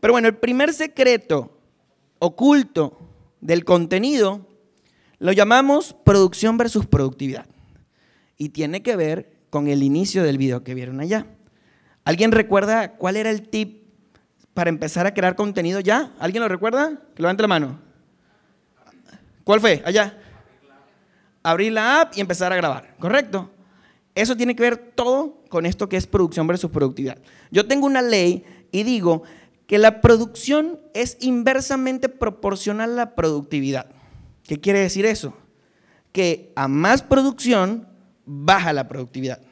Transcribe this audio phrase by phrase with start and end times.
[0.00, 1.58] Pero bueno, el primer secreto
[2.18, 2.98] oculto
[3.40, 4.46] del contenido
[5.18, 7.46] lo llamamos producción versus productividad.
[8.36, 11.26] Y tiene que ver con el inicio del video que vieron allá.
[12.04, 13.82] ¿Alguien recuerda cuál era el tip
[14.54, 16.12] para empezar a crear contenido ya?
[16.18, 17.00] ¿Alguien lo recuerda?
[17.14, 17.80] Que levante la mano.
[19.44, 19.82] ¿Cuál fue?
[19.84, 20.16] Allá.
[21.42, 23.50] Abrir la app y empezar a grabar, ¿correcto?
[24.14, 27.18] Eso tiene que ver todo con esto que es producción versus productividad.
[27.50, 29.22] Yo tengo una ley y digo
[29.68, 33.86] que la producción es inversamente proporcional a la productividad.
[34.42, 35.34] ¿Qué quiere decir eso?
[36.10, 37.86] Que a más producción
[38.24, 39.42] baja la productividad.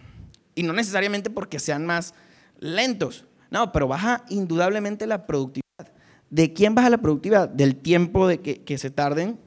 [0.54, 2.14] Y no necesariamente porque sean más
[2.58, 5.92] lentos, no, pero baja indudablemente la productividad.
[6.30, 7.50] ¿De quién baja la productividad?
[7.50, 9.38] Del tiempo de que, se tarden.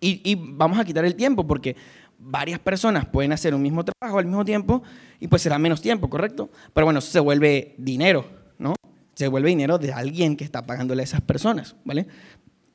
[0.00, 1.76] Y, y, vamos a quitar el tiempo porque
[2.18, 4.82] varias personas pueden hacer un mismo trabajo al mismo tiempo
[5.20, 6.50] y pues será menos tiempo, ¿correcto?
[6.74, 8.45] Pero bueno, se vuelve dinero.
[9.16, 12.06] Se vuelve dinero de alguien que está pagándole a esas personas, ¿vale?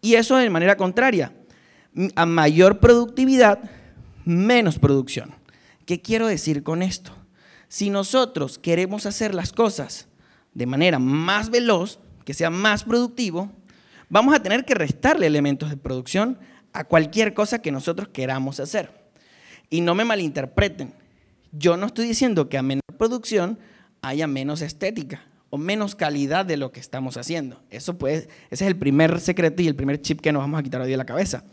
[0.01, 1.33] Y eso de manera contraria
[2.15, 3.59] a mayor productividad,
[4.25, 5.35] menos producción.
[5.85, 7.15] ¿Qué quiero decir con esto?
[7.67, 10.07] Si nosotros queremos hacer las cosas
[10.55, 13.51] de manera más veloz, que sea más productivo,
[14.09, 16.39] vamos a tener que restarle elementos de producción
[16.73, 19.11] a cualquier cosa que nosotros queramos hacer.
[19.69, 20.91] Y no me malinterpreten,
[21.51, 23.59] yo no estoy diciendo que a menor producción
[24.01, 27.61] haya menos estética o menos calidad de lo que estamos haciendo.
[27.69, 30.81] Eso ese es el primer secreto y el primer chip que nos vamos a quitar
[30.81, 31.43] hoy de la cabeza.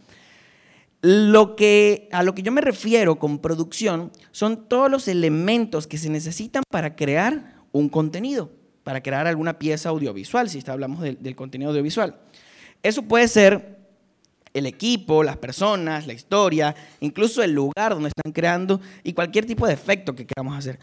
[1.02, 5.98] Lo que, a lo que yo me refiero con producción son todos los elementos que
[5.98, 8.50] se necesitan para crear un contenido,
[8.84, 12.16] para crear alguna pieza audiovisual, si hablamos del, contenido audiovisual.
[12.82, 13.78] Eso puede ser
[14.54, 19.66] el equipo, las personas, la historia, incluso el lugar donde están creando y cualquier tipo
[19.66, 20.78] de efecto que queramos hacer.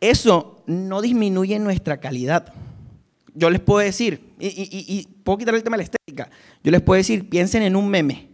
[0.00, 2.52] Eso no disminuye nuestra calidad.
[3.34, 6.30] Yo les puedo decir, y, puedo quitar el tema de la estética,
[6.64, 8.28] yo les puedo decir, piensen en un meme.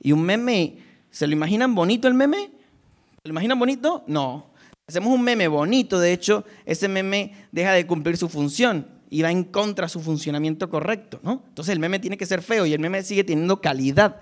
[0.00, 0.78] Y un meme,
[1.10, 2.50] ¿se lo imaginan bonito el meme?
[3.22, 4.04] ¿Se lo imaginan bonito?
[4.06, 4.50] No.
[4.86, 9.30] Hacemos un meme bonito, de hecho, ese meme deja de cumplir su función y va
[9.30, 11.42] en contra de su funcionamiento correcto, ¿no?
[11.48, 14.20] Entonces el meme tiene que ser feo y el meme sigue teniendo calidad,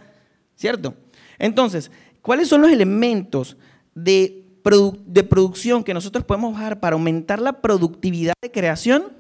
[0.57, 0.95] ¿cierto?
[1.39, 1.91] Entonces,
[2.23, 3.57] ¿cuáles son los elementos
[3.95, 9.13] de, de producción que nosotros podemos bajar para aumentar la productividad de creación?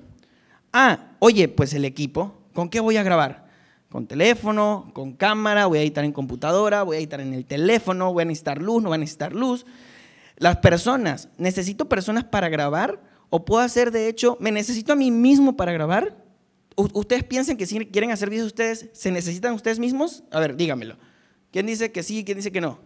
[0.72, 3.44] Ah, oye, pues el equipo, ¿con qué voy a grabar?
[3.94, 8.12] con teléfono, con cámara, voy a editar en computadora, voy a editar en el teléfono,
[8.12, 9.66] voy a necesitar luz, no voy a necesitar luz.
[10.36, 13.00] Las personas, ¿necesito personas para grabar?
[13.30, 16.16] ¿O puedo hacer, de hecho, me necesito a mí mismo para grabar?
[16.74, 20.24] ¿Ustedes piensan que si quieren hacer videos ustedes, se necesitan ustedes mismos?
[20.32, 20.96] A ver, dígamelo.
[21.52, 22.80] ¿Quién dice que sí quién dice que no?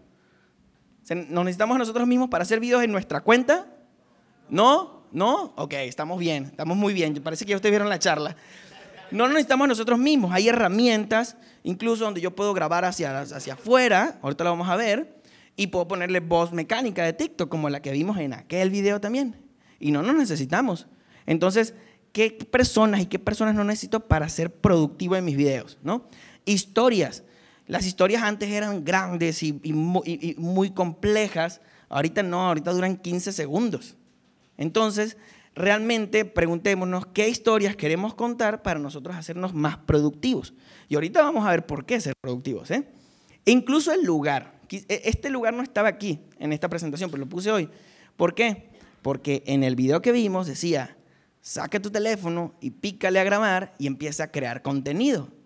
[1.15, 3.67] ¿Nos necesitamos nosotros mismos para hacer videos en nuestra cuenta?
[4.49, 5.05] ¿No?
[5.13, 5.55] ¿No?
[5.57, 7.15] Ok, estamos bien, estamos muy bien.
[7.23, 8.37] Parece que ya ustedes vieron la charla.
[9.11, 10.33] No lo necesitamos nosotros mismos.
[10.33, 15.19] Hay herramientas, incluso donde yo puedo grabar hacia, hacia afuera, ahorita lo vamos a ver,
[15.57, 19.37] y puedo ponerle voz mecánica de TikTok, como la que vimos en aquel video también.
[19.81, 20.87] Y no nos necesitamos.
[21.27, 21.75] Entonces,
[22.13, 25.79] ¿qué personas y qué personas no necesito para ser productivo en mis videos?
[25.83, 26.07] ¿no?
[26.45, 27.25] Historias.
[27.69, 31.61] Las historias antes eran grandes y, muy complejas.
[31.91, 33.95] Ahorita no, ahorita duran 15 segundos.
[34.57, 35.19] Entonces,
[35.55, 40.55] realmente preguntémonos qué historias queremos contar para nosotros hacernos más productivos.
[40.89, 42.71] Y ahorita vamos a ver por qué ser productivos.
[42.71, 42.89] ¿eh?
[43.45, 44.59] E incluso el lugar.
[44.71, 47.69] E, este lugar no estaba aquí en esta presentación, pero lo puse hoy.
[48.17, 48.71] ¿Por qué?
[49.03, 50.97] Porque en el video que vimos decía,
[51.43, 55.38] saca tu teléfono y pícale a grabar y empieza a crear contenido.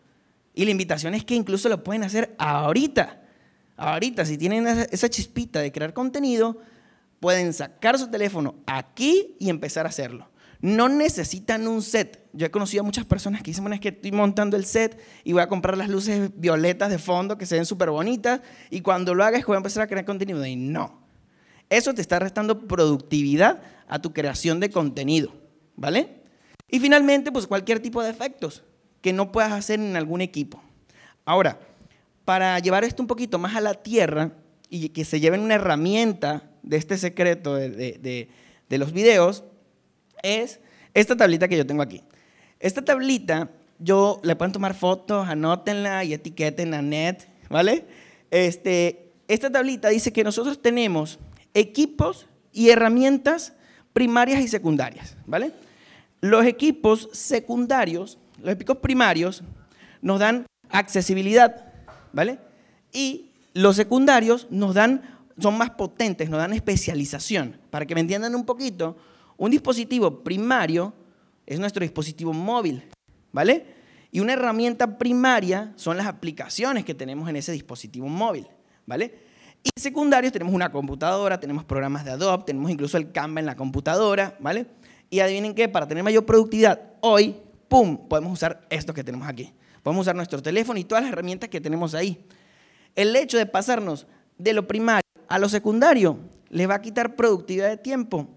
[0.55, 3.23] Y la invitación es que incluso lo pueden hacer ahorita.
[3.77, 6.59] Ahorita, si tienen esa chispita de crear contenido,
[7.21, 10.29] pueden sacar su teléfono aquí y empezar a hacerlo.
[10.61, 12.29] No necesitan un set.
[12.33, 15.01] Yo he conocido a muchas personas que dicen, bueno, es que estoy montando el set
[15.25, 18.41] y voy a comprar las luces violetas de fondo que se ven súper bonitas
[18.71, 20.45] y cuando lo hagas voy a empezar a crear contenido.
[20.47, 21.03] Y no.
[21.69, 25.33] Eso te está restando productividad a tu creación de contenido,
[25.75, 26.23] ¿vale?
[26.69, 28.63] Y finalmente, pues cualquier tipo de efectos
[29.03, 30.63] que no puedas hacer en algún equipo.
[31.25, 31.59] Ahora,
[32.25, 34.33] para llevar esto un poquito más a la tierra
[34.71, 38.29] y que se lleven una herramienta de este secreto de,
[38.71, 39.45] los videos
[40.23, 40.61] es
[40.95, 42.03] esta tablita que yo tengo aquí.
[42.61, 47.85] Esta tablita, yo le pueden tomar fotos, anótenla y etiqueten a net, ¿vale?
[48.31, 51.19] Este, esta tablita dice que nosotros tenemos
[51.55, 53.53] equipos y herramientas
[53.93, 55.53] primarias y secundarias, ¿vale?
[56.21, 59.43] Los equipos secundarios, los equipos primarios,
[60.01, 61.73] nos dan accesibilidad,
[62.13, 62.39] ¿vale?
[62.93, 65.03] Y los secundarios nos dan
[65.39, 67.59] son más potentes, nos dan especialización.
[67.71, 68.97] Para que me entiendan un poquito,
[69.37, 70.93] un dispositivo primario
[71.47, 72.85] es nuestro dispositivo móvil,
[73.33, 73.67] ¿vale?
[74.11, 78.47] Y una herramienta primaria son las aplicaciones que tenemos en ese dispositivo móvil,
[78.87, 79.33] ¿vale?
[79.65, 83.57] Y secundarios tenemos una computadora, tenemos programas de Adobe, tenemos incluso el Canva en la
[83.57, 84.67] computadora, ¿vale?
[85.09, 87.37] Y adivinen qué, para tener mayor productividad, hoy,
[87.73, 89.51] ¡pum!, podemos usar esto que tenemos aquí.
[89.83, 92.23] Podemos usar nuestro teléfono y todas las herramientas que tenemos ahí.
[92.95, 96.19] El hecho de pasarnos de lo primario a lo secundario
[96.51, 98.29] les va a quitar productividad de tiempo,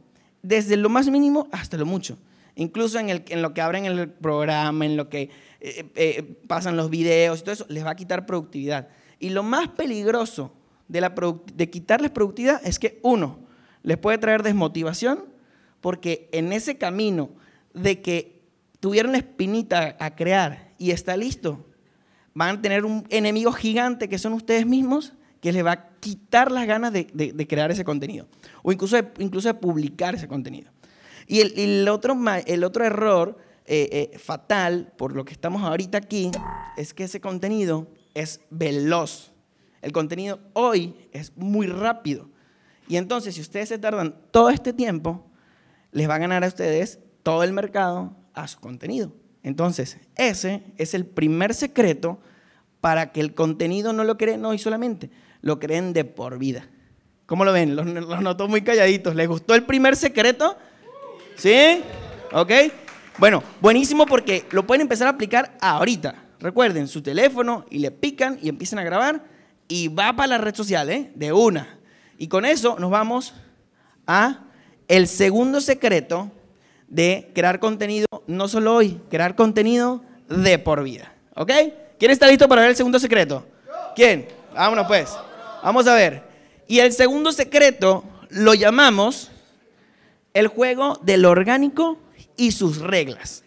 [0.42, 2.18] desde lo más mínimo hasta lo mucho.
[2.56, 5.30] Incluso en, el, en lo que abren el programa, en lo que
[5.60, 8.88] eh, eh, pasan los videos y todo eso, les va a quitar productividad.
[9.20, 10.54] Y lo más peligroso
[10.88, 11.14] de, la
[11.54, 13.40] de quitarles productividad es que, uno,
[13.84, 15.26] les puede traer desmotivación,
[15.82, 17.32] porque en ese camino
[17.74, 18.35] de que
[18.86, 21.66] tuvieron la espinita a crear y está listo,
[22.36, 26.52] van a tener un enemigo gigante que son ustedes mismos, que les va a quitar
[26.52, 28.28] las ganas de, crear ese contenido,
[28.62, 30.72] o incluso de, incluso de publicar ese contenido.
[31.26, 32.16] Y el, otro,
[32.46, 36.30] el otro error eh, eh, fatal, por lo que estamos ahorita aquí,
[36.78, 39.34] es que ese contenido es veloz.
[39.82, 42.30] El contenido hoy es muy rápido.
[42.88, 45.26] Y entonces, si ustedes se tardan todo este tiempo,
[45.92, 49.12] les va a ganar a ustedes todo el mercado a su contenido.
[49.44, 52.20] Entonces, ese es el primer secreto
[52.82, 55.10] para que el contenido no lo creen hoy solamente,
[55.42, 56.68] lo creen de por vida.
[57.26, 57.76] ¿Cómo lo ven?
[57.76, 57.86] Los,
[58.22, 59.16] noto muy calladitos.
[59.16, 60.58] ¿Les gustó el primer secreto?
[61.36, 61.82] ¿Sí?
[62.32, 62.52] ¿Ok?
[63.18, 66.24] Bueno, buenísimo porque lo pueden empezar a aplicar ahorita.
[66.40, 69.24] Recuerden, su teléfono y le pican y empiezan a grabar
[69.68, 71.12] y va para la red social, ¿eh?
[71.16, 71.80] De una.
[72.18, 73.34] Y con eso nos vamos
[74.06, 74.42] a
[74.88, 76.32] el segundo secreto
[76.88, 81.14] de crear contenido, no solo hoy, crear contenido de por vida.
[81.36, 81.52] ¿Ok?
[82.00, 83.46] ¿Quién está listo para ver el segundo secreto?
[83.96, 84.28] ¿Quién?
[84.54, 85.10] Vámonos pues.
[85.64, 86.24] Vamos a ver.
[86.68, 89.32] Y el segundo secreto lo llamamos
[90.34, 91.98] el juego del orgánico
[92.38, 93.44] y sus reglas.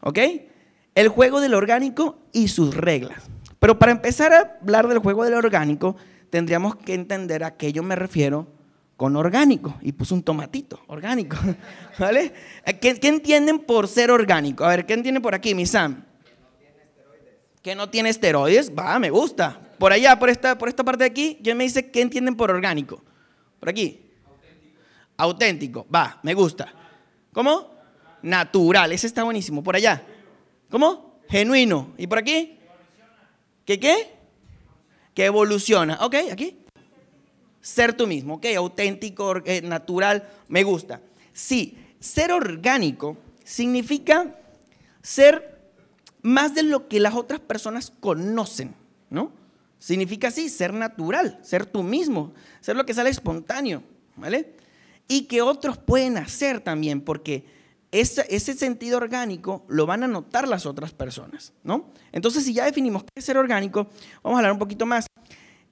[0.00, 0.18] ¿Ok?
[0.94, 3.22] El juego del orgánico y sus reglas.
[3.60, 5.96] Pero para empezar a hablar del juego del orgánico,
[6.30, 8.46] tendríamos que entender a qué yo me refiero
[8.98, 9.76] con orgánico.
[9.80, 11.36] Y puse un tomatito, orgánico.
[11.98, 12.34] ¿Vale?
[12.80, 14.64] ¿Qué, entienden por ser orgánico?
[14.64, 16.04] A ver, ¿qué entienden por aquí, mi Sam?
[17.62, 18.76] Que no tiene esteroides.
[18.76, 19.60] Va, me gusta.
[19.78, 22.50] Por allá, por esta, por esta parte de aquí, ¿quién me dice qué entienden por
[22.50, 23.00] orgánico?
[23.60, 24.00] Por aquí.
[24.26, 24.80] Auténtico.
[25.16, 25.86] Auténtico.
[25.94, 26.74] Va, me gusta.
[27.32, 27.70] ¿Cómo?
[28.22, 28.90] Natural.
[28.90, 29.62] Ese está buenísimo.
[29.62, 30.02] Por allá.
[30.68, 31.20] ¿Cómo?
[31.28, 31.94] Genuino.
[31.98, 32.58] ¿Y por aquí?
[33.64, 34.12] ¿Qué qué?
[35.14, 35.98] Que evoluciona.
[36.00, 36.64] Ok, aquí.
[37.60, 41.00] Ser tú mismo, ok, auténtico, eh, natural, me gusta.
[41.32, 44.36] Sí, ser orgánico significa
[45.02, 45.58] ser
[46.22, 48.74] más de lo que las otras personas conocen,
[49.10, 49.32] ¿no?
[49.78, 53.82] Significa así, ser natural, ser tú mismo, ser lo que sale espontáneo,
[54.16, 54.54] ¿vale?
[55.06, 57.44] Y que otros pueden hacer también, porque
[57.90, 61.90] ese, sentido orgánico lo van a notar las otras personas, ¿no?
[62.12, 63.88] Entonces, si ya definimos qué es ser orgánico,
[64.22, 65.06] vamos a hablar un poquito más.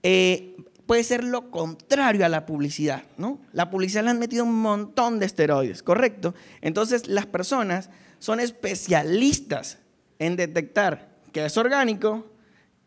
[0.03, 0.57] Eh,
[0.87, 3.41] puede ser lo contrario a la publicidad, ¿no?
[3.53, 6.35] La publicidad le han metido un montón de esteroides, ¿correcto?
[6.61, 9.79] Entonces, las personas son especialistas
[10.19, 12.33] en detectar qué es orgánico,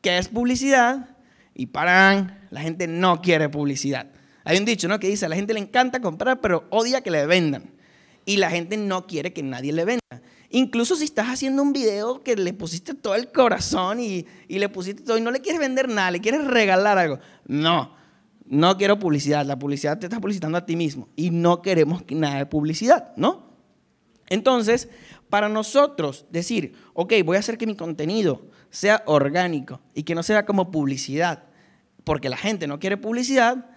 [0.02, 1.18] qué es publicidad,
[1.54, 4.08] y paran, la gente no quiere publicidad.
[4.46, 4.98] Hay un dicho, ¿no?
[4.98, 7.72] Que dice, a la gente le encanta comprar, pero odia que le vendan
[8.26, 10.09] y la gente no quiere que nadie le venda.
[10.52, 15.04] Incluso si estás haciendo un video que le pusiste todo el corazón y, le pusiste
[15.04, 17.20] todo y no le quieres vender nada, le quieres regalar algo.
[17.46, 17.94] No,
[18.46, 19.46] no quiero publicidad.
[19.46, 23.48] La publicidad te está publicitando a ti mismo y no queremos nada de publicidad, ¿no?
[24.28, 24.90] Entonces,
[25.30, 30.24] para nosotros decir, ok, voy a hacer que mi contenido sea orgánico y que no
[30.24, 31.44] sea como publicidad,
[32.04, 33.70] porque la gente no quiere publicidad,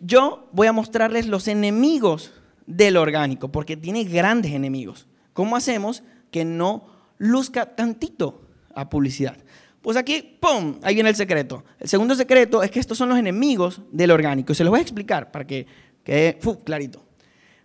[0.00, 2.32] yo voy a mostrarles los enemigos
[2.66, 5.06] del orgánico, porque tiene grandes enemigos.
[5.32, 6.02] ¿Cómo hacemos
[6.34, 6.88] que no
[7.18, 8.42] luzca tantito
[8.74, 9.36] a publicidad?
[9.80, 10.80] Pues aquí, ¡pum!
[10.82, 11.62] Ahí viene el secreto.
[11.78, 14.52] El segundo secreto es que estos son los enemigos del orgánico.
[14.52, 15.64] Se los voy a explicar para que
[16.02, 17.04] quede clarito.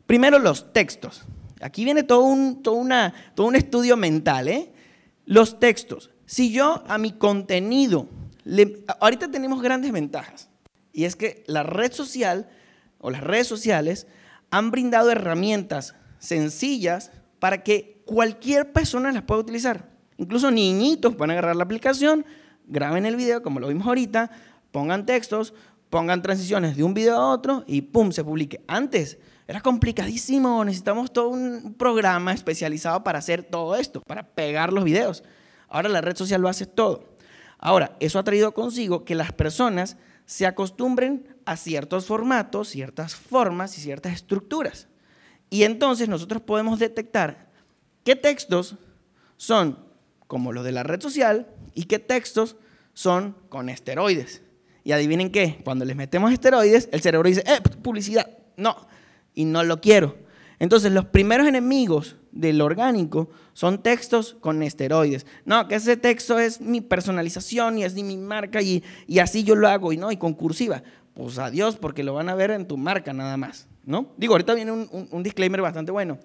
[0.05, 1.23] Primero, los textos.
[1.61, 4.49] Aquí viene todo un, todo una, todo un estudio mental.
[4.49, 4.71] ¿eh?
[5.25, 6.11] Los textos.
[6.27, 8.07] Si yo a mi contenido,
[8.99, 10.49] ahorita tenemos grandes ventajas.
[10.93, 12.49] Y es que la red social
[12.99, 14.05] o las redes sociales
[14.51, 19.89] han brindado herramientas sencillas para que cualquier persona las pueda utilizar.
[20.17, 22.25] Incluso niñitos pueden agarrar la aplicación,
[22.65, 24.31] graben el video como lo vimos ahorita,
[24.71, 25.53] pongan textos,
[25.89, 28.11] pongan transiciones de un video a otro y ¡pum!
[28.11, 28.61] se publique.
[28.67, 29.17] Antes
[29.47, 35.23] era complicadísimo, necesitamos todo un programa especializado para hacer todo esto, para pegar los videos.
[35.69, 37.15] Ahora la red social lo hace todo.
[37.57, 43.75] Ahora, eso ha traído consigo que las personas se acostumbren a ciertos formatos, ciertas formas
[43.77, 44.88] y ciertas estructuras.
[45.49, 47.49] Y entonces nosotros podemos detectar
[48.03, 48.75] qué textos
[49.37, 49.79] son
[50.27, 52.55] como los de la red social y qué textos
[52.93, 54.41] son con esteroides.
[54.83, 58.75] Y adivinen qué, cuando les metemos esteroides, el cerebro dice, eh, publicidad, no,
[59.33, 60.17] y no lo quiero.
[60.59, 65.25] Entonces, los primeros enemigos del orgánico son textos con esteroides.
[65.45, 69.55] No, que ese texto es mi personalización y es mi marca y, y así yo
[69.55, 70.83] lo hago y no, y con cursiva.
[71.13, 74.13] Pues adiós, porque lo van a ver en tu marca nada más, ¿no?
[74.17, 76.19] Digo, ahorita viene un, un disclaimer bastante bueno.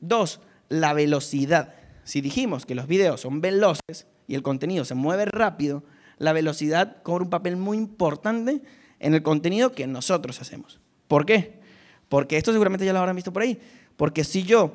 [0.00, 0.40] Dos,
[0.70, 1.74] la velocidad.
[2.04, 5.84] Si dijimos que los videos son veloces y el contenido se mueve rápido,
[6.16, 8.62] la velocidad cobra un papel muy importante
[8.98, 10.80] en el contenido que nosotros hacemos.
[11.06, 11.60] ¿Por qué?
[12.08, 13.60] Porque esto seguramente ya lo habrán visto por ahí.
[13.98, 14.74] Porque si yo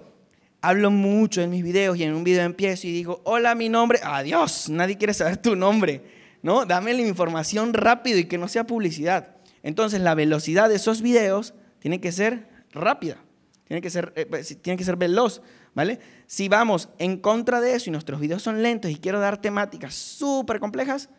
[0.61, 3.99] hablo mucho en mis videos y en un video empiezo y digo, hola, mi nombre,
[4.03, 6.03] adiós, nadie quiere saber tu nombre,
[6.43, 6.67] ¿no?
[6.67, 9.37] Dame la información rápido y que no sea publicidad.
[9.63, 13.17] Entonces la velocidad de esos videos tiene que ser rápida,
[13.65, 15.41] tiene que ser, eh, pues, que ser veloz,
[15.73, 15.99] ¿vale?
[16.25, 19.93] Si vamos en contra de eso y nuestros videos son lentos y quiero dar temáticas
[19.93, 21.09] súper complejas,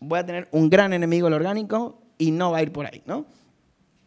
[0.00, 3.02] voy a tener un gran enemigo el orgánico y no va a ir por ahí,
[3.06, 3.26] ¿no?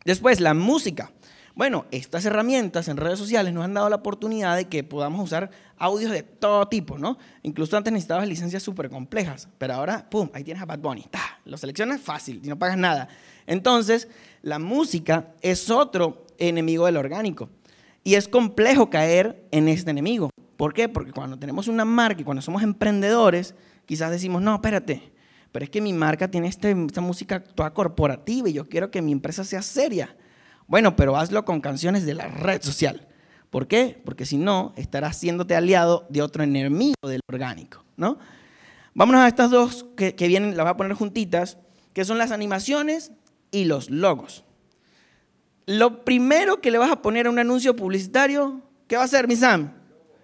[0.05, 1.11] Después, la música.
[1.55, 5.51] Bueno, estas herramientas en redes sociales nos han dado la oportunidad de que podamos usar
[5.77, 7.19] audios de todo tipo, ¿no?
[7.43, 11.05] Incluso antes necesitabas licencias súper complejas, pero ahora, ¡pum!, ahí tienes a Bad Bunny.
[11.11, 11.39] ¡Ta!
[11.45, 13.07] Lo seleccionas fácil y no pagas nada.
[13.45, 14.07] Entonces,
[14.43, 17.49] la música es otro enemigo del orgánico.
[18.03, 20.29] Y es complejo caer en este enemigo.
[20.57, 20.89] ¿Por qué?
[20.89, 25.13] Porque cuando tenemos una marca y cuando somos emprendedores, quizás decimos, no, espérate,
[25.51, 29.01] pero es que mi marca tiene este, esta música toda corporativa y yo quiero que
[29.01, 30.15] mi empresa sea seria.
[30.67, 33.07] Bueno, pero hazlo con canciones de la red social.
[33.49, 34.01] ¿Por qué?
[34.03, 38.17] Porque si no, estarás haciéndote aliado de otro enemigo del orgánico, ¿no?
[38.93, 41.57] Vámonos a estas dos que, vienen, las voy a poner juntitas,
[41.93, 43.11] que son las animaciones
[43.53, 44.43] y los logos.
[45.65, 49.29] Lo primero que le vas a poner a un anuncio publicitario, ¿qué va a ser,
[49.29, 49.71] mi Sam?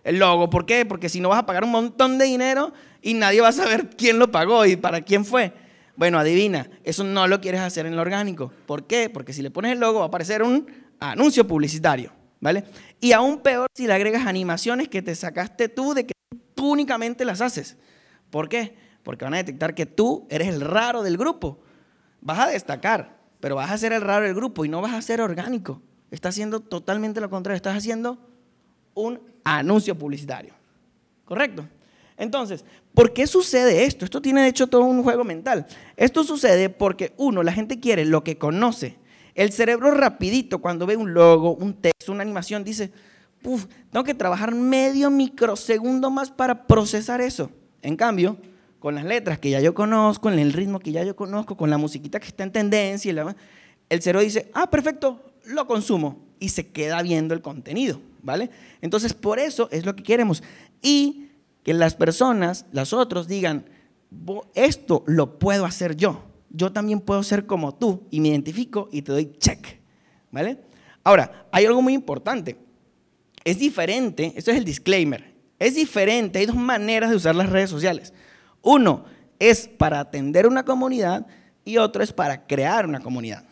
[0.04, 0.50] El logo.
[0.50, 0.86] ¿Por qué?
[0.86, 3.90] Porque si no vas a pagar un montón de dinero y nadie va a saber
[3.98, 5.54] quién lo pagó y para quién fue.
[5.96, 8.52] Bueno, adivina, eso no lo quieres hacer en lo orgánico.
[8.66, 9.10] ¿Por qué?
[9.10, 10.66] Porque si le pones el logo va a aparecer un
[11.00, 12.64] anuncio publicitario, ¿vale?
[13.00, 16.14] Y aún peor si le agregas animaciones que te sacaste tú de que
[16.56, 17.78] tú únicamente las haces.
[18.30, 18.76] ¿Por qué?
[19.04, 21.60] Porque van a detectar que tú eres el raro del grupo.
[22.22, 25.02] Vas a destacar, pero vas a ser el raro del grupo y no vas a
[25.02, 25.82] ser orgánico.
[26.12, 27.56] Estás haciendo totalmente lo contrario.
[27.56, 28.18] Estás haciendo
[28.94, 30.54] un anuncio publicitario.
[31.26, 31.66] ¿Correcto?
[32.18, 34.04] Entonces, ¿por qué sucede esto?
[34.04, 35.68] Esto tiene de hecho todo un juego mental.
[35.96, 38.98] Esto sucede porque uno, la gente quiere lo que conoce.
[39.36, 42.92] El cerebro rapidito cuando ve un logo, un texto, una animación, dice,
[43.44, 47.50] Uf, tengo que trabajar medio microsegundo más para procesar eso.
[47.82, 48.38] En cambio,
[48.80, 51.70] con las letras que ya yo conozco, en el ritmo que ya yo conozco, con
[51.70, 53.36] la musiquita que está en tendencia,
[53.90, 58.50] el cerebro dice, ah, perfecto, lo consumo y se queda viendo el contenido, ¿vale?
[58.82, 60.44] Entonces, por eso es lo que queremos.
[60.82, 61.30] Y
[61.64, 63.66] que las personas, las otros, digan,
[64.56, 66.24] esto lo puedo hacer yo.
[66.50, 69.80] Yo también puedo ser como tú y me identifico y te doy check.
[70.32, 70.60] ¿Vale?
[71.04, 72.58] Ahora, hay algo muy importante.
[73.44, 75.34] Es diferente, esto es el disclaimer.
[75.58, 78.14] Es diferente, hay dos maneras de usar las redes sociales.
[78.62, 79.06] Uno
[79.40, 81.26] es para atender una comunidad
[81.64, 83.46] y otro es para crear una comunidad.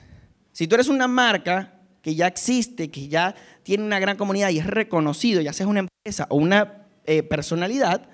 [0.51, 4.59] Si tú eres una marca que ya existe, que ya tiene una gran comunidad y
[4.59, 8.09] es reconocido, ya seas una empresa o una eh, personalidad,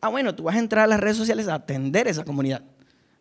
[0.00, 2.62] ah, bueno, tú vas a entrar a las redes sociales a atender esa comunidad.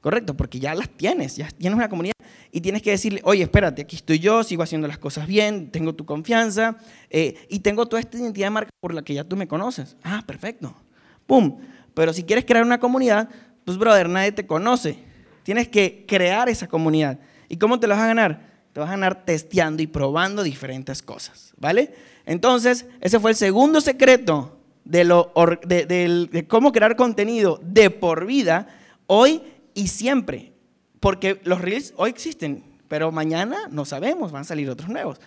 [0.01, 2.13] Correcto, porque ya las tienes, ya tienes una comunidad
[2.51, 5.95] y tienes que decirle, oye, espérate, aquí estoy yo, sigo haciendo las cosas bien, tengo
[5.95, 6.77] tu confianza
[7.09, 9.97] eh, y tengo toda esta identidad de marca por la que ya tú me conoces.
[10.03, 10.75] Ah, perfecto.
[11.25, 11.57] ¡Pum!
[11.95, 13.29] Pero si quieres crear una comunidad,
[13.63, 14.99] pues, brother, nadie te conoce.
[15.41, 17.19] Tienes que crear esa comunidad.
[17.49, 18.41] ¿Y cómo te la vas a ganar?
[18.73, 21.95] Te vas a ganar testeando y probando diferentes cosas, ¿vale?
[22.25, 25.31] Entonces, ese fue el segundo secreto de, lo,
[25.65, 28.67] de, cómo crear contenido de por vida,
[29.07, 29.41] hoy
[29.73, 30.53] y siempre.
[30.99, 35.19] Porque los reels hoy existen, pero mañana no sabemos, van a salir otros nuevos.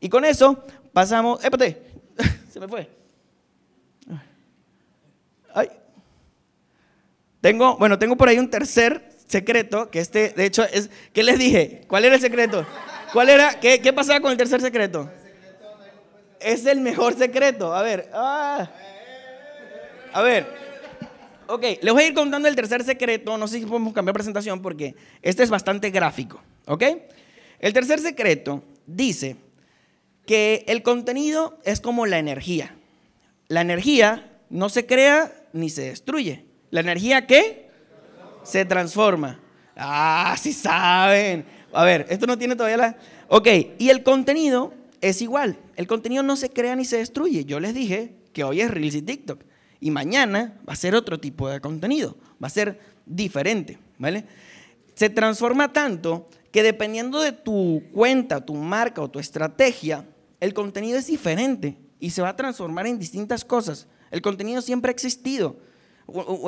[0.00, 1.44] Y con eso pasamos.
[1.44, 1.82] ¡Épate!
[2.50, 3.03] Se me fue.
[7.44, 10.88] Tengo, bueno, tengo por ahí un tercer secreto, que este, de hecho, es.
[11.12, 11.82] ¿Qué les dije?
[11.88, 12.66] ¿Cuál era el secreto?
[13.12, 13.60] ¿Cuál era?
[13.60, 15.10] ¿Qué, pasaba con el tercer secreto?
[16.40, 17.74] Es el mejor secreto.
[17.74, 18.08] A ver.
[18.14, 18.70] Ah.
[20.14, 20.46] A ver.
[21.46, 23.36] Ok, les voy a ir contando el tercer secreto.
[23.36, 26.40] No sé si podemos cambiar presentación porque este es bastante gráfico.
[26.64, 26.82] ¿Ok?
[27.58, 29.36] El tercer secreto dice
[30.24, 32.74] que el contenido es como la energía.
[33.48, 36.53] La energía no se crea ni se destruye.
[36.74, 37.70] ¿La energía qué?
[38.42, 39.38] Se transforma.
[39.76, 41.44] Ah, sí saben.
[41.72, 42.96] A ver, esto no tiene todavía la...
[43.28, 43.46] Ok,
[43.78, 45.56] y el contenido es igual.
[45.76, 47.44] El contenido no se crea ni se destruye.
[47.44, 49.44] Yo les dije que hoy es Reels y TikTok.
[49.78, 54.24] y mañana va a ser otro tipo de contenido, va a ser diferente, ¿vale?
[54.96, 60.08] Se transforma tanto que dependiendo de tu cuenta, tu marca o tu estrategia,
[60.40, 63.86] el contenido es diferente y se va a transformar en distintas cosas.
[64.10, 65.56] El contenido siempre ha existido.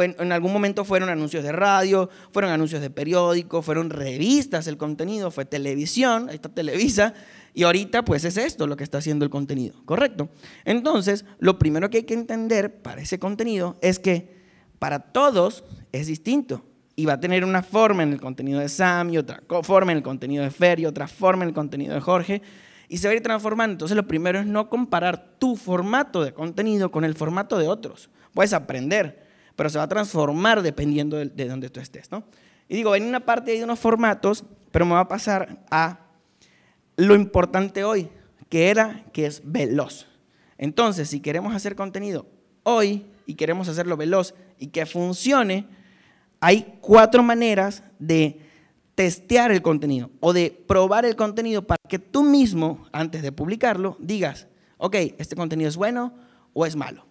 [0.03, 5.31] En, algún momento fueron anuncios de radio, fueron anuncios de periódico, fueron revistas el contenido,
[5.31, 7.15] fue televisión, ahí está Televisa,
[7.55, 10.29] y ahorita pues es esto lo que está haciendo el contenido, ¿correcto?
[10.65, 14.37] Entonces, lo primero que hay que entender para ese contenido es que
[14.79, 19.11] para todos es distinto y va a tener una forma en el contenido de Sam
[19.11, 22.01] y otra forma en el contenido de Fer y otra forma en el contenido de
[22.01, 22.43] Jorge
[22.89, 23.73] y se va a ir transformando.
[23.73, 28.11] Entonces lo primero es no comparar tu formato de contenido con el formato de otros.
[28.33, 29.26] Puedes aprender,
[29.57, 32.11] pero se va a transformar dependiendo de, de donde tú estés.
[32.11, 32.25] ¿no?
[32.69, 36.01] Y digo, en una parte hay unos formatos, pero me va a pasar a
[36.97, 38.09] lo importante hoy,
[38.49, 40.07] que era que es veloz.
[40.59, 42.27] Entonces, si queremos hacer contenido
[42.63, 45.67] hoy y queremos hacerlo veloz y que funcione,
[46.41, 48.41] hay cuatro maneras de
[48.95, 53.97] testear el contenido o de probar el contenido para que tú mismo, antes de publicarlo,
[54.01, 54.49] digas,
[54.79, 56.15] ok, este contenido es bueno
[56.55, 57.06] o es malo.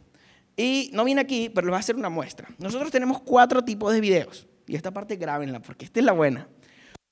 [0.58, 2.48] Y no viene aquí, pero les voy a hacer una muestra.
[2.58, 4.48] Nosotros tenemos cuatro tipos de videos.
[4.68, 6.48] Y esta parte grábenla, porque esta es la buena.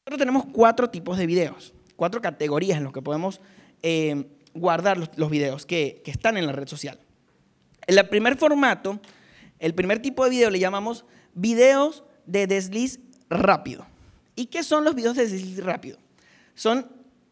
[0.05, 3.41] Nosotros tenemos cuatro tipos de videos, cuatro categorías en las que podemos
[3.81, 6.99] eh, guardar los, los videos que, que están en la red social.
[7.85, 8.99] El primer formato,
[9.59, 13.85] el primer tipo de video le llamamos videos de desliz rápido.
[14.35, 15.97] ¿Y qué son los videos de desliz rápido?
[16.55, 16.87] Son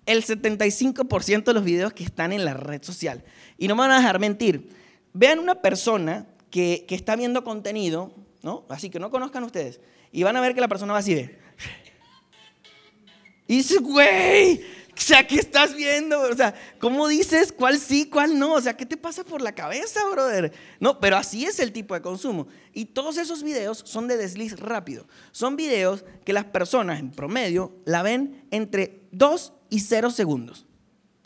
[0.05, 3.23] el 75% de los videos que están en la red social.
[3.57, 4.69] Y no me van a dejar mentir.
[5.13, 8.13] Vean una persona que, está viendo contenido,
[8.43, 8.65] ¿no?
[8.69, 9.79] Así que no conozcan ustedes.
[10.11, 11.39] Y van a ver que la persona va así de...
[13.47, 14.61] Y dice, güey,
[14.95, 16.21] o sea, ¿qué estás viendo?
[16.21, 18.53] O sea, ¿cómo dices cuál sí, cuál no?
[18.53, 20.53] O sea, ¿qué te pasa por la cabeza, brother?
[20.79, 22.47] No, pero así es el tipo de consumo.
[22.71, 25.05] Y todos esos videos son de desliz rápido.
[25.31, 30.65] Son videos que las personas en promedio la ven entre 2 y 0 segundos.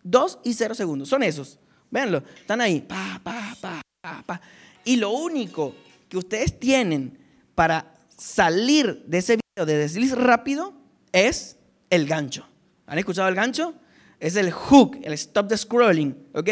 [0.04, 1.10] 2 y 0 segundos.
[1.10, 1.60] Son esos.
[1.91, 2.24] Véanlo.
[2.39, 2.82] Están ahí.
[2.82, 4.41] Pa, pa, pa, pa, pa.
[4.84, 5.76] Y lo único
[6.10, 7.17] que ustedes tienen
[7.56, 10.74] para salir de ese video de desliz rápido
[11.12, 11.58] es
[11.89, 12.48] el gancho.
[12.88, 13.74] ¿Han escuchado el gancho?
[14.19, 16.50] Es el hook, el stop the scrolling, ¿ok?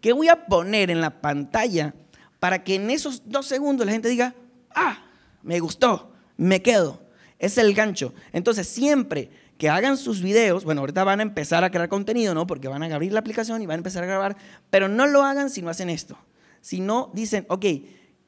[0.00, 1.94] ¿Qué voy a poner en la pantalla
[2.40, 4.34] para que en esos dos segundos la gente diga,
[4.74, 5.04] ah,
[5.42, 7.02] me gustó, me quedo?
[7.38, 8.14] Es el gancho.
[8.32, 9.30] Entonces, siempre
[9.68, 12.46] hagan sus videos, bueno, ahorita van a empezar a crear contenido, ¿no?
[12.46, 14.36] Porque van a abrir la aplicación y van a empezar a grabar,
[14.70, 16.16] pero no lo hagan si no hacen esto.
[16.60, 17.66] Si no dicen, ok,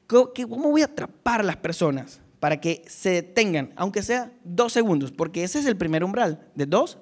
[0.07, 5.11] ¿cómo voy a atrapar a las personas para que se detengan, aunque sea dos segundos?
[5.11, 6.99] Porque ese es el primer umbral, de dos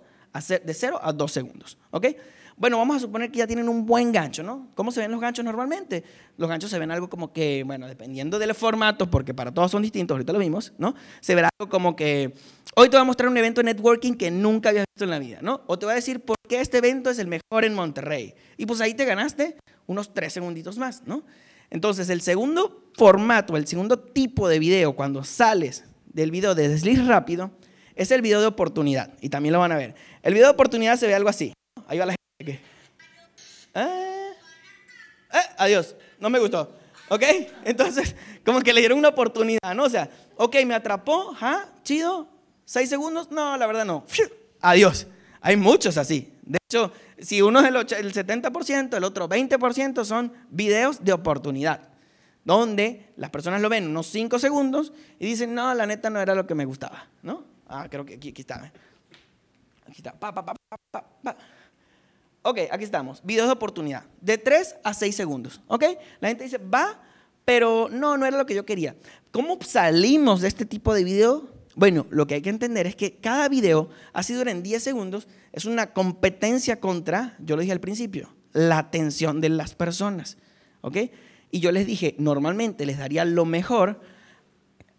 [0.63, 1.77] de 0 a 2 segundos.
[1.91, 2.07] ¿Ok?
[2.57, 4.69] Bueno, vamos a suponer que ya tienen un buen gancho, ¿no?
[4.75, 6.05] ¿Cómo se ven los ganchos normalmente?
[6.37, 9.81] Los ganchos se ven algo como que, bueno, dependiendo del formato, porque para todos son
[9.81, 10.95] distintos, ahorita lo vimos, ¿no?
[11.19, 12.33] Se verá algo como que,
[12.75, 15.19] hoy te voy a mostrar un evento de networking que nunca habías visto en la
[15.19, 15.63] vida, ¿no?
[15.67, 18.33] O te voy a decir por qué este evento es el mejor en Monterrey.
[18.55, 21.23] Y pues ahí te ganaste unos 3 segunditos más, ¿no?
[21.69, 27.05] Entonces, el segundo formato, el segundo tipo de video, cuando sales del video de desliz
[27.05, 27.51] rápido,
[27.95, 29.13] es el video de oportunidad.
[29.19, 29.93] Y también lo van a ver.
[30.23, 31.53] El video de oportunidad se ve algo así.
[31.87, 32.15] Ahí va la
[33.73, 34.31] Ah,
[35.33, 36.75] eh, adiós, no me gustó.
[37.09, 37.23] ¿Ok?
[37.65, 39.83] Entonces, como que le dieron una oportunidad, ¿no?
[39.83, 41.35] O sea, ok, me atrapó.
[41.83, 42.27] Chido,
[42.65, 43.29] ¿seis segundos?
[43.31, 44.05] No, la verdad no.
[44.61, 45.07] Adiós.
[45.41, 46.33] Hay muchos así.
[46.41, 51.89] De hecho, si uno es el, el 70%, el otro 20% son videos de oportunidad,
[52.43, 56.33] donde las personas lo ven unos 5 segundos y dicen, no, la neta no era
[56.33, 57.43] lo que me gustaba, ¿no?
[57.67, 58.65] Ah, creo que aquí, está.
[58.65, 58.71] ¿eh?
[59.87, 60.13] Aquí está.
[60.13, 60.55] Pa, pa, pa,
[62.45, 63.21] ok, aquí estamos.
[63.23, 64.05] Videos de oportunidad.
[64.21, 65.61] De 3 a 6 segundos.
[65.67, 65.83] ¿Ok?
[66.19, 67.01] La gente dice, va,
[67.43, 68.95] pero no, no era lo que yo quería.
[69.31, 71.49] ¿Cómo salimos de este tipo de video?
[71.75, 75.65] Bueno, lo que hay que entender es que cada video, así duran 10 segundos, es
[75.65, 80.37] una competencia contra, yo lo dije al principio, la atención de las personas.
[80.81, 80.97] ¿Ok?
[81.49, 84.01] Y yo les dije, normalmente les daría lo mejor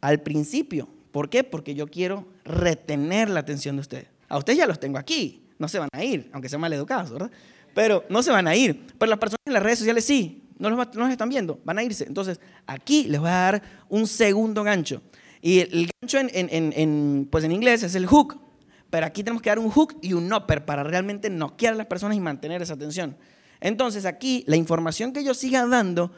[0.01, 0.89] al principio.
[1.13, 1.45] ¿Por qué?
[1.45, 4.09] Porque yo quiero retener la atención de ustedes.
[4.29, 7.11] A ustedes ya los tengo aquí, no se van a ir, aunque sean mal educados,
[7.11, 7.31] ¿verdad?
[7.75, 8.87] Pero no se van a ir.
[8.99, 12.05] Pero las personas en las redes sociales sí, no los, están viendo, van a irse.
[12.05, 15.03] Entonces, aquí les voy a dar un segundo gancho.
[15.43, 18.41] Y el, gancho en, pues en inglés es el hook.
[18.89, 21.87] Pero aquí tenemos que dar un hook y un upper para realmente noquear a las
[21.87, 23.17] personas y mantener esa atención.
[23.61, 26.13] Entonces, aquí la información que yo siga dando,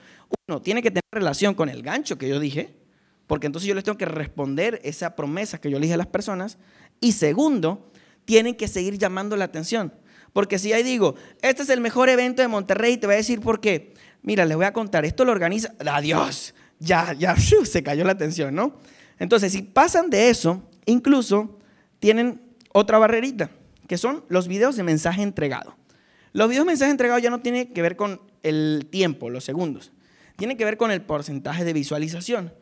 [0.46, 2.76] uno, tiene que tener relación con el gancho que yo dije,
[3.26, 6.06] porque entonces yo les tengo que responder esa promesa que yo le dije a las
[6.06, 6.58] personas.
[7.00, 7.90] Y segundo,
[8.28, 9.90] tienen que seguir llamando la atención.
[10.34, 13.40] Porque si ahí digo, este es el mejor evento de Monterrey, te voy a decir
[13.40, 13.94] por qué.
[14.20, 18.54] Mira, les voy a contar, esto lo organiza, adiós, ya, ya se cayó la atención,
[18.54, 18.76] ¿no?
[19.18, 21.58] Entonces, si pasan de eso, incluso
[22.00, 23.50] tienen otra barrerita,
[23.86, 25.74] que son los videos de mensaje entregado.
[26.34, 29.90] Los videos de mensaje entregado ya no tienen que ver con el tiempo, los segundos.
[30.36, 32.52] Tiene que ver con el porcentaje de visualización.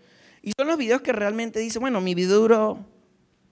[0.42, 2.87] Y son los videos que realmente dicen, bueno, mi video duró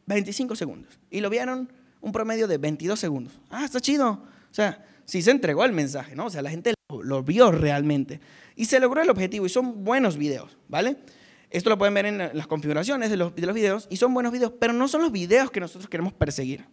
[0.07, 1.01] 25 segundos.
[1.11, 1.73] Y lo vieron
[2.05, 3.33] un promedio de 22 segundos.
[3.51, 4.11] Ah, está chido.
[4.11, 6.27] O sea, sí se entregó el mensaje, ¿no?
[6.27, 8.21] O sea, la gente lo, vio realmente.
[8.57, 10.99] Y se logró el objetivo y son buenos videos, ¿vale?
[11.51, 14.33] Esto lo pueden ver en las configuraciones de los, de los videos y son buenos
[14.33, 16.67] videos, pero no son los videos que nosotros queremos perseguir.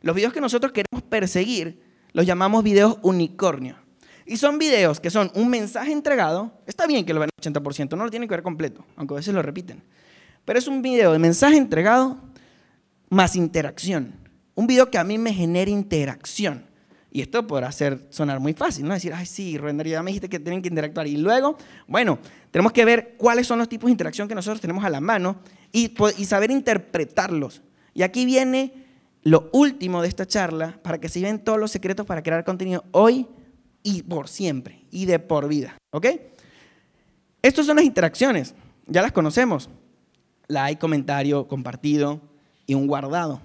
[0.00, 3.76] Los videos que nosotros queremos perseguir los llamamos videos unicornio.
[4.24, 6.52] Y son videos que son un mensaje entregado.
[6.66, 9.34] Está bien que lo vean 80%, no lo tienen que ver completo, aunque a veces
[9.34, 9.82] lo repiten.
[10.44, 12.18] Pero es un video de mensaje entregado
[13.10, 14.27] más interacción.
[14.58, 16.66] Un video que a mí me genere interacción.
[17.12, 18.92] Y esto podrá hacer sonar muy fácil, ¿no?
[18.92, 21.06] Decir, ay, sí, Render, ya me dijiste que tienen que interactuar.
[21.06, 22.18] Y luego, bueno,
[22.50, 25.36] tenemos que ver cuáles son los tipos de interacción que nosotros tenemos a la mano
[25.70, 27.62] y, y saber interpretarlos.
[27.94, 28.84] Y aquí viene
[29.22, 32.84] lo último de esta charla para que se lleven todos los secretos para crear contenido
[32.90, 33.28] hoy
[33.84, 35.76] y por siempre y de por vida.
[35.92, 36.06] ¿Ok?
[37.42, 38.56] Estas son las interacciones,
[38.88, 39.70] ya las conocemos.
[40.48, 42.20] Like, comentario, compartido
[42.66, 43.40] y un guardado.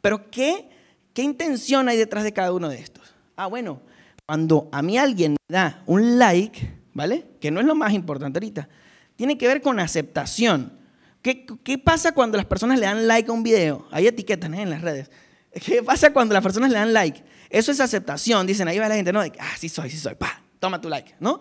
[0.00, 0.68] Pero ¿qué,
[1.12, 3.14] qué intención hay detrás de cada uno de estos?
[3.36, 3.80] Ah, bueno,
[4.26, 7.24] cuando a mí alguien me da un like, ¿vale?
[7.40, 8.68] Que no es lo más importante ahorita,
[9.16, 10.72] tiene que ver con aceptación.
[11.22, 13.88] ¿Qué, ¿Qué, pasa cuando las personas le dan like a un video?
[13.90, 15.10] Hay etiquetas en las redes.
[15.52, 17.22] ¿Qué pasa cuando las personas le dan like?
[17.50, 18.46] Eso es aceptación.
[18.46, 21.14] Dicen, ahí va la gente, no, ah, sí soy, sí soy, pa, toma tu like,
[21.20, 21.40] ¿no?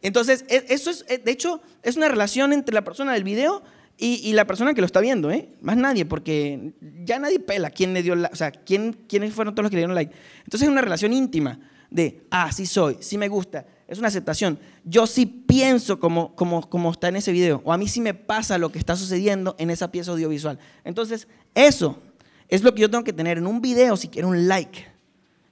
[0.00, 3.62] Entonces, e, eso es, e, de hecho, es una relación entre la persona del video
[3.98, 5.50] y, la persona que lo está viendo, ¿eh?
[5.60, 6.72] Más nadie, porque
[7.04, 9.82] ya nadie pela quién le dio, o sea, quién, quiénes fueron todos los que le
[9.82, 10.12] dieron like.
[10.38, 14.58] Entonces, es una relación íntima de, ah, sí soy, sí me gusta, es una aceptación.
[14.84, 18.14] Yo sí pienso como, como, como está en ese video, o a mí sí me
[18.14, 20.58] pasa lo que está sucediendo en esa pieza audiovisual.
[20.84, 22.02] Entonces, eso
[22.48, 24.84] es lo que yo tengo que tener en un video si quiero un like.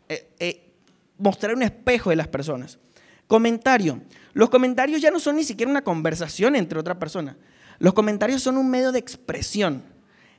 [0.09, 0.73] Eh, eh,
[1.19, 2.79] mostrar un espejo de las personas.
[3.27, 4.01] Comentario.
[4.33, 7.37] Los comentarios ya no son ni siquiera una conversación entre otra persona.
[7.81, 9.83] Los comentarios son un medio de expresión.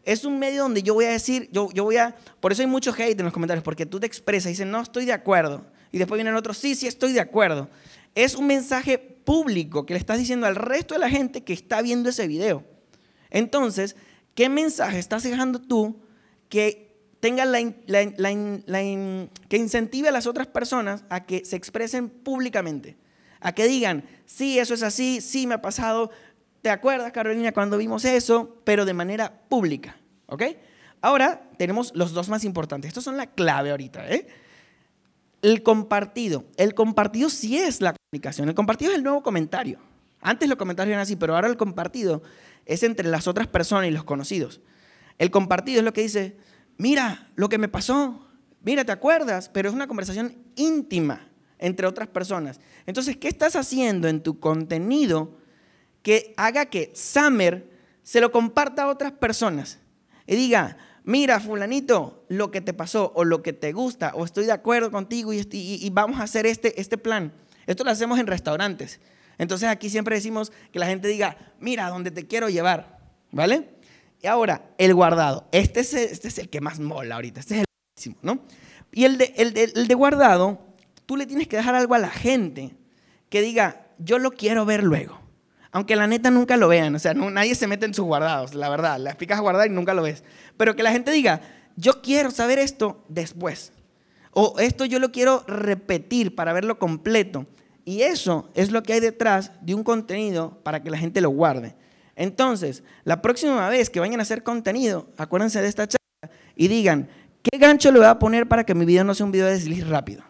[0.04, 2.94] Es un medio donde yo voy a decir, yo, voy a, por eso hay mucho
[2.94, 5.66] hate en los comentarios, porque tú te expresas y dices, no, estoy de acuerdo.
[5.92, 7.68] Y después viene el otro, sí, sí, estoy de acuerdo.
[8.16, 11.82] Es un mensaje público que le estás diciendo al resto de la gente que está
[11.82, 12.64] viendo ese video.
[13.32, 13.96] Entonces,
[14.36, 16.00] ¿qué mensaje estás dejando tú
[16.48, 17.60] que tenga la,
[19.50, 22.98] que incentive a las otras personas a que se expresen públicamente,
[23.40, 26.12] a que digan, sí, eso es así, sí me ha pasado,
[26.62, 28.62] ¿te acuerdas Carolina cuando vimos eso?
[28.64, 29.98] Pero de manera pública,
[30.28, 30.44] ¿ok?
[31.02, 34.28] Ahora tenemos los dos más importantes, estos son la clave ahorita, ¿eh?
[35.42, 39.80] El compartido, el compartido sí es la comunicación, el compartido es el nuevo comentario.
[40.22, 42.22] Antes los comentarios eran así, pero ahora el compartido
[42.66, 44.62] es entre las otras personas y los conocidos.
[45.18, 46.38] El compartido es lo que dice,
[46.78, 48.28] mira lo que me pasó,
[48.62, 49.50] mira, ¿te acuerdas?
[49.50, 52.60] Pero es una conversación íntima entre otras personas.
[52.86, 55.41] Entonces, ¿qué estás haciendo en tu contenido
[56.04, 57.70] que haga que Summer
[58.04, 59.80] se lo comparta a otras personas?
[60.28, 64.46] Y diga, mira, fulanito, lo que te pasó o lo que te gusta o estoy
[64.46, 67.34] de acuerdo contigo y, vamos a hacer este, este plan.
[67.68, 69.00] Esto lo hacemos en restaurantes.
[69.38, 73.00] Entonces aquí siempre decimos que la gente diga, mira, donde te quiero llevar,
[73.32, 73.70] ¿vale?
[74.22, 75.48] Y ahora, el guardado.
[75.52, 77.40] Este es el, este es el que más mola ahorita.
[77.40, 78.46] Este es el máximo, ¿no?
[78.92, 80.60] Y el de, el, de, guardado,
[81.06, 82.76] tú le tienes que dejar algo a la gente
[83.30, 85.20] que diga, yo lo quiero ver luego.
[85.72, 86.96] Aunque la neta nunca lo vean.
[86.96, 89.00] O sea, nadie se mete en sus guardados, la verdad.
[89.00, 90.24] La picas a guardar y nunca lo ves.
[90.58, 91.42] Pero que la gente diga,
[91.76, 93.72] yo quiero saber esto después.
[94.32, 97.46] O esto yo lo quiero repetir para verlo completo.
[97.86, 101.30] Y eso es lo que hay detrás de un contenido para que la gente lo
[101.30, 101.76] guarde.
[102.16, 107.10] Entonces, la próxima vez que vayan a hacer contenido, acuérdense de esta charla y digan,
[107.42, 109.54] ¿qué gancho le voy a poner para que mi video no sea un video de
[109.54, 110.24] desliz rápido?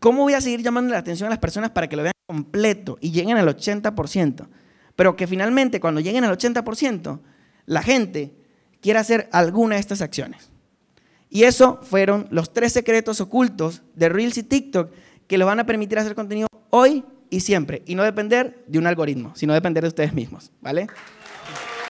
[0.00, 2.98] ¿Cómo voy a seguir llamando la atención a las personas para que lo vean completo
[3.00, 4.46] y lleguen al 80%?
[4.94, 7.20] Pero que finalmente cuando lleguen al 80%,
[7.66, 8.34] la gente
[8.80, 10.50] quiera hacer alguna de estas acciones.
[11.28, 14.90] Y eso fueron los tres secretos ocultos de Reels y TikTok
[15.26, 17.82] que les van a permitir hacer contenido hoy y siempre.
[17.86, 20.52] Y no depender de un algoritmo, sino depender de ustedes mismos.
[20.60, 20.86] ¿Vale?